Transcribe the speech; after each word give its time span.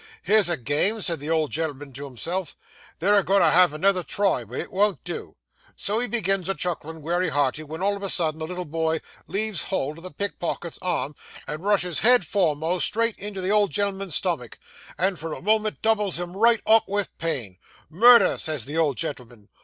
"Here's 0.23 0.49
a 0.49 0.57
game," 0.57 0.99
says 1.01 1.19
the 1.19 1.29
old 1.29 1.51
gen'l'm'n 1.51 1.93
to 1.93 2.05
himself, 2.05 2.55
"they're 2.97 3.19
a 3.19 3.23
goin' 3.23 3.41
to 3.41 3.51
have 3.51 3.71
another 3.71 4.01
try, 4.01 4.43
but 4.43 4.59
it 4.59 4.71
won't 4.71 5.03
do!" 5.03 5.35
So 5.75 5.99
he 5.99 6.07
begins 6.07 6.49
a 6.49 6.55
chucklin' 6.55 7.03
wery 7.03 7.29
hearty, 7.29 7.61
wen, 7.61 7.83
all 7.83 7.95
of 7.95 8.01
a 8.01 8.09
sudden, 8.09 8.39
the 8.39 8.47
little 8.47 8.65
boy 8.65 9.01
leaves 9.27 9.61
hold 9.65 9.99
of 9.99 10.03
the 10.03 10.09
pickpocket's 10.09 10.79
arm, 10.81 11.13
and 11.47 11.63
rushes 11.63 11.99
head 11.99 12.25
foremost 12.25 12.87
straight 12.87 13.19
into 13.19 13.41
the 13.41 13.51
old 13.51 13.69
gen'l'm'n's 13.69 14.15
stomach, 14.15 14.57
and 14.97 15.19
for 15.19 15.35
a 15.35 15.39
moment 15.43 15.83
doubles 15.83 16.19
him 16.19 16.35
right 16.35 16.63
up 16.65 16.87
with 16.89 17.09
the 17.09 17.17
pain. 17.23 17.59
"Murder!" 17.87 18.39
says 18.39 18.65
the 18.65 18.79
old 18.79 18.97
gen'l'm'n. 18.97 19.49